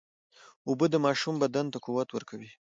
[0.69, 2.51] اوبه د ماشوم بدن ته قوت ورکوي.